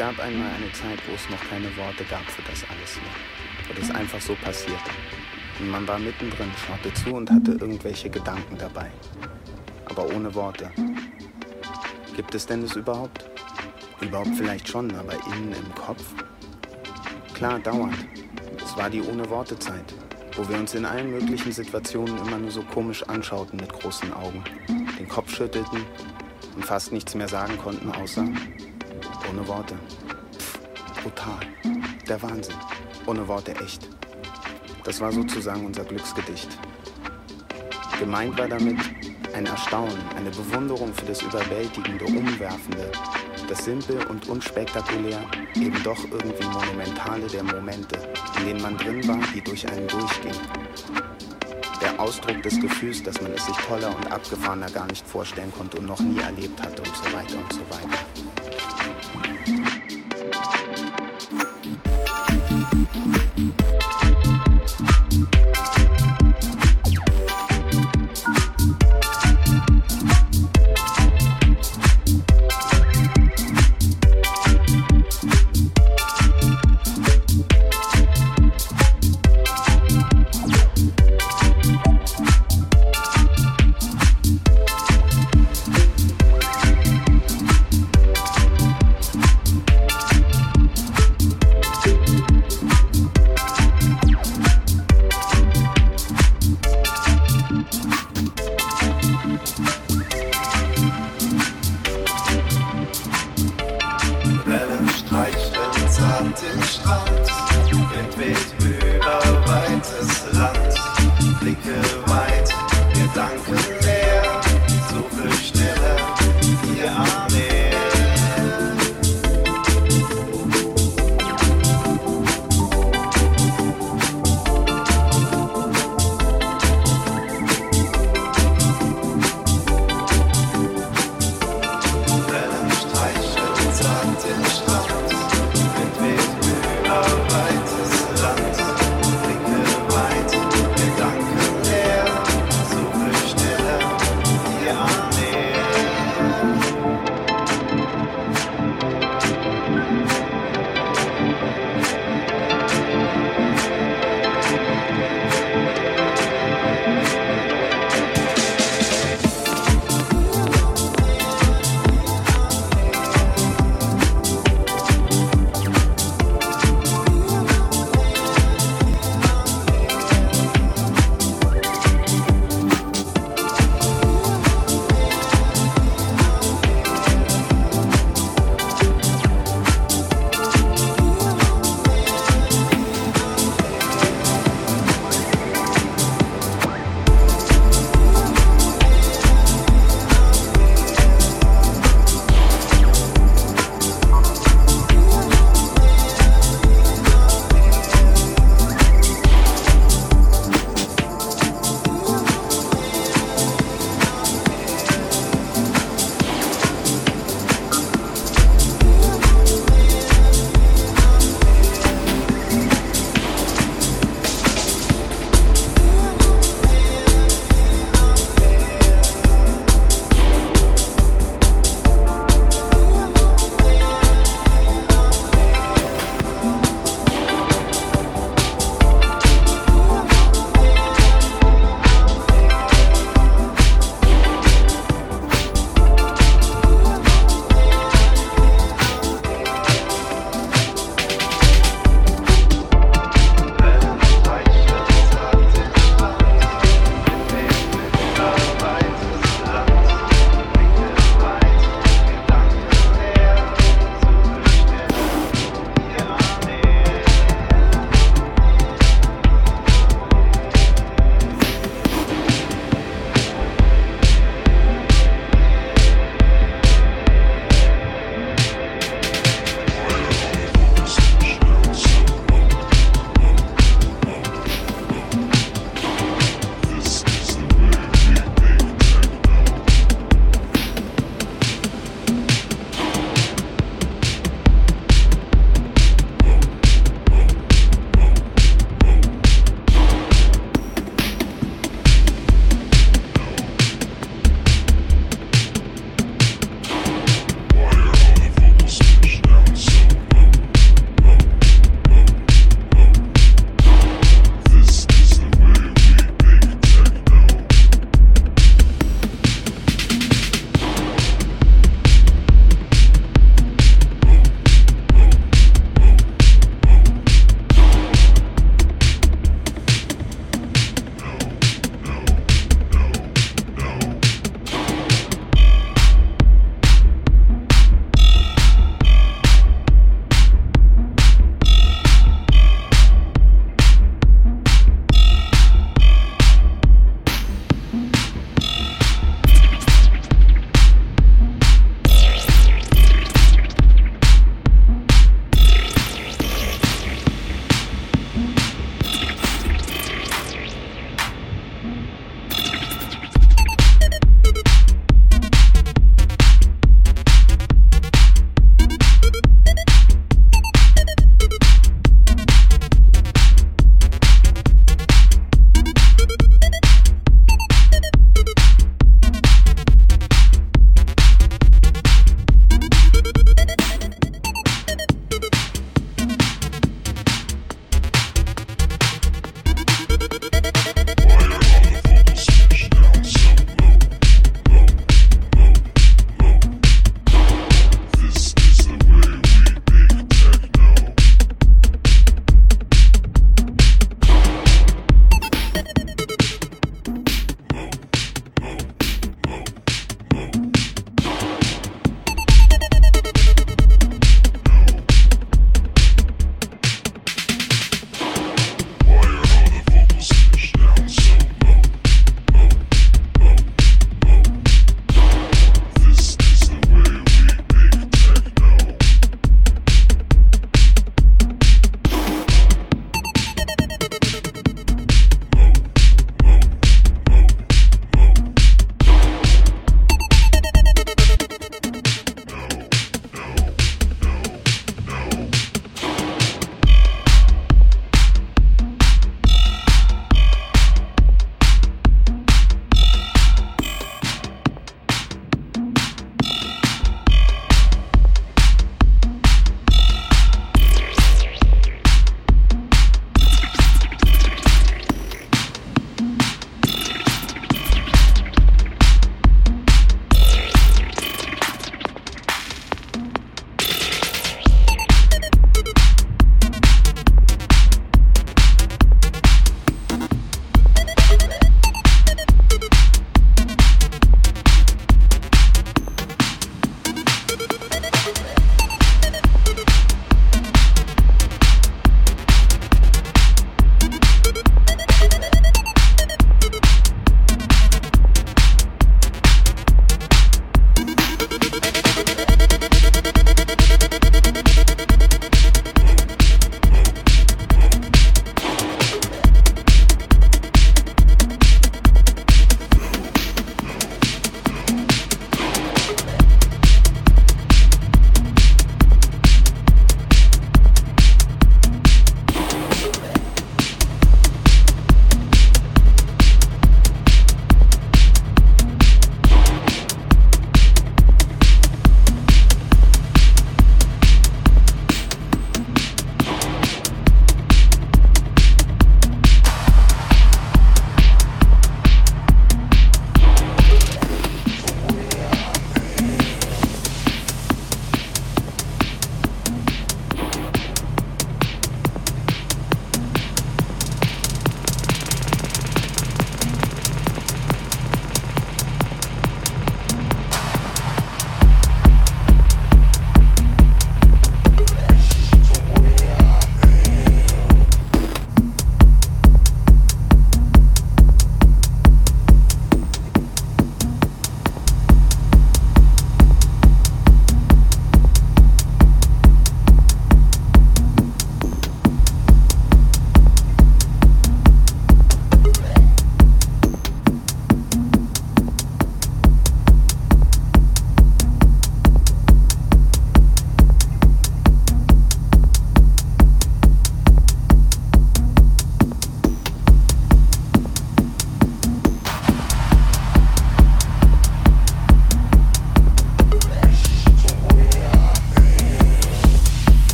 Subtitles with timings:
[0.00, 3.68] gab einmal eine Zeit, wo es noch keine Worte gab für das alles hier.
[3.68, 4.90] Wo das einfach so passierte.
[5.58, 8.90] Und man war mittendrin, schaute zu und hatte irgendwelche Gedanken dabei.
[9.90, 10.70] Aber ohne Worte.
[12.16, 13.28] Gibt es denn das überhaupt?
[14.00, 16.02] Überhaupt vielleicht schon, aber innen im Kopf?
[17.34, 18.06] Klar, dauernd.
[18.64, 19.92] Es war die ohne Worte Zeit,
[20.34, 24.42] wo wir uns in allen möglichen Situationen immer nur so komisch anschauten mit großen Augen,
[24.98, 25.84] den Kopf schüttelten
[26.56, 28.24] und fast nichts mehr sagen konnten außer
[29.30, 29.74] ohne Worte.
[30.36, 30.58] Pff,
[31.02, 31.40] brutal.
[32.08, 32.56] Der Wahnsinn.
[33.06, 33.88] Ohne Worte echt.
[34.84, 36.48] Das war sozusagen unser Glücksgedicht.
[37.98, 38.78] Gemeint war damit
[39.34, 42.90] ein Erstaunen, eine Bewunderung für das Überwältigende, Umwerfende,
[43.48, 45.20] das Simpel und unspektakulär,
[45.54, 47.98] eben doch irgendwie Monumentale der Momente,
[48.38, 50.34] in denen man drin war, die durch einen durchging.
[51.80, 55.78] Der Ausdruck des Gefühls, dass man es sich toller und abgefahrener gar nicht vorstellen konnte
[55.78, 58.29] und noch nie erlebt hatte und so weiter und so weiter.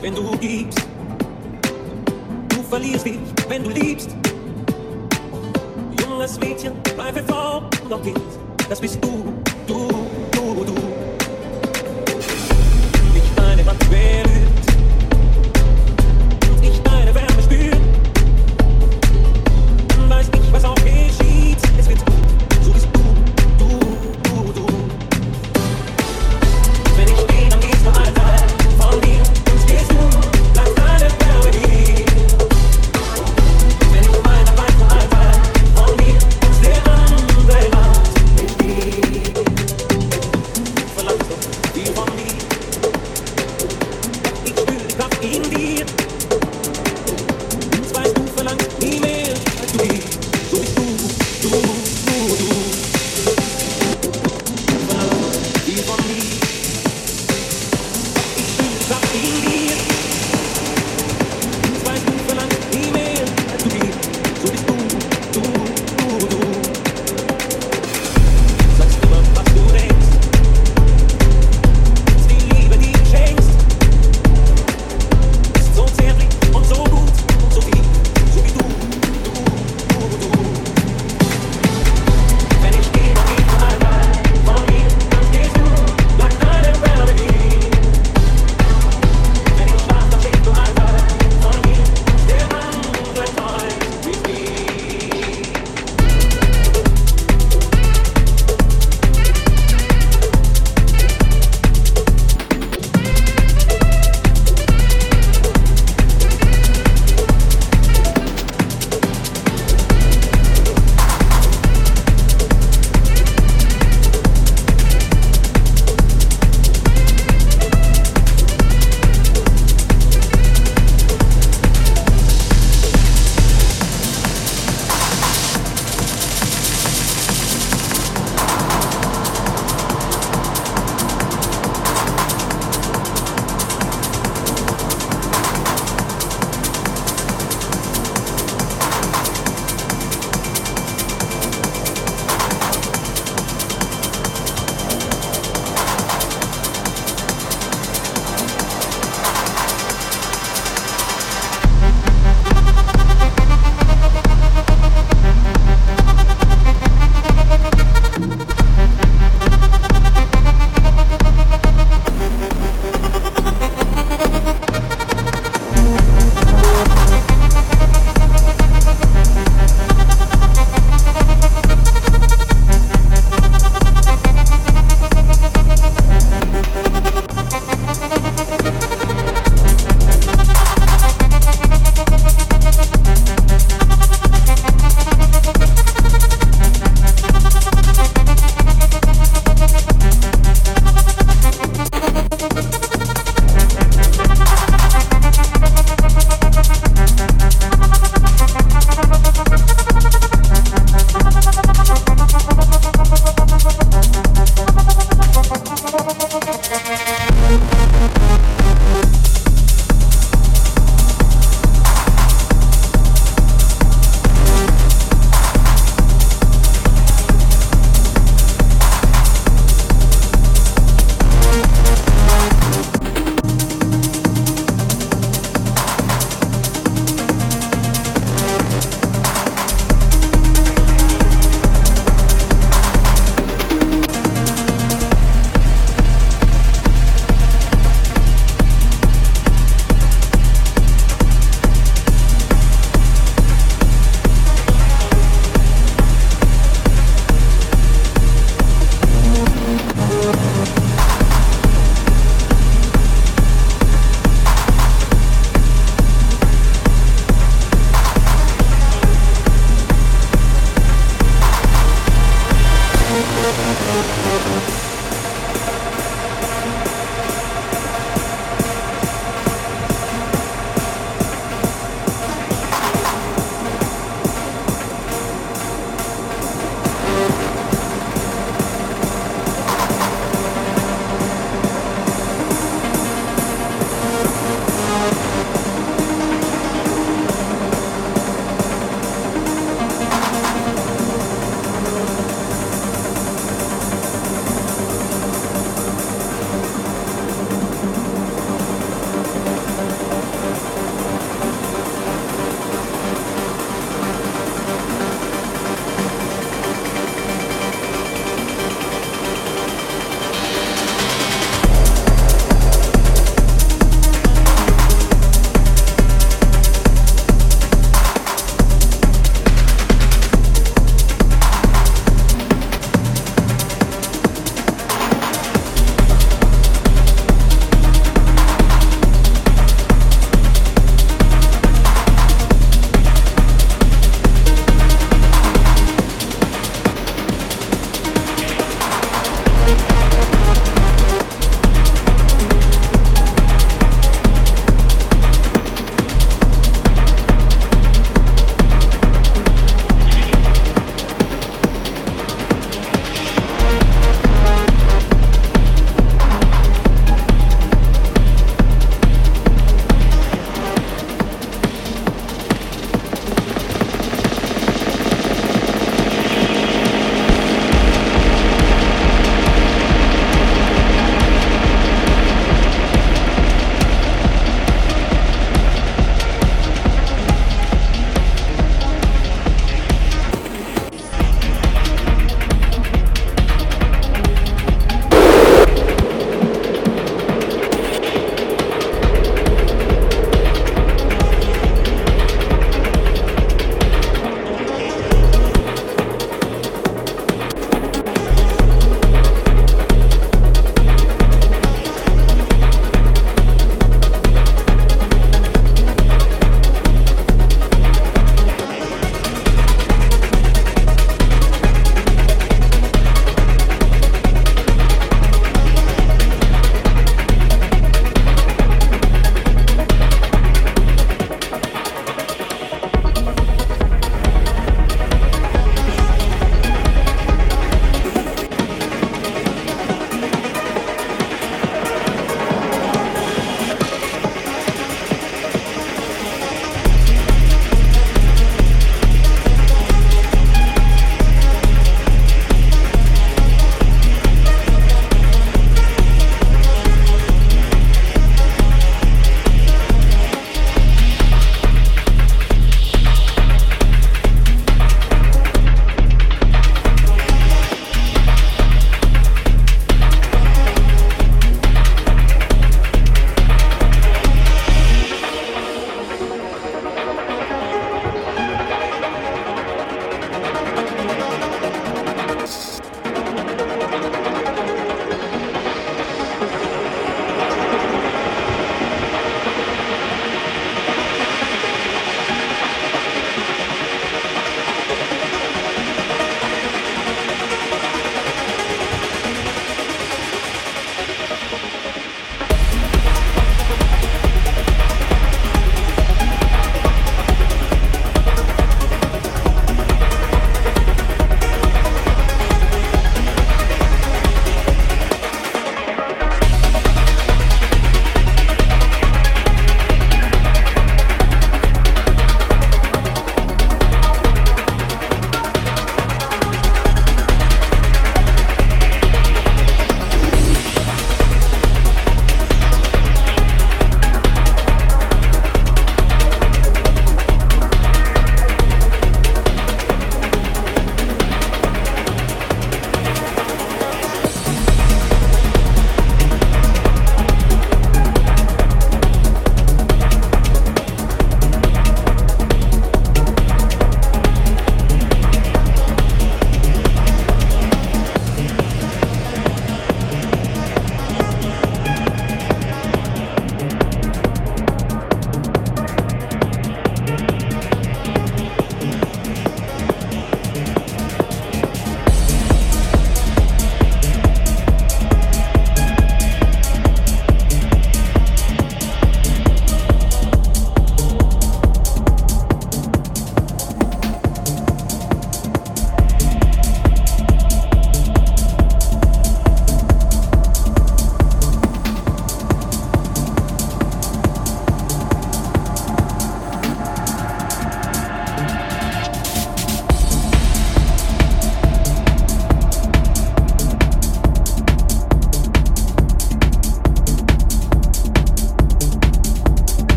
[0.00, 0.80] wenn du gibst.
[2.48, 4.10] Du verlierst dich, wenn du liebst.
[6.00, 8.20] Junges Mädchen, bleibe Frau, noch Kind,
[8.68, 9.32] das bist du,
[9.66, 9.88] du,
[10.32, 10.74] du, du.
[13.14, 14.29] Ich meine, was wäre?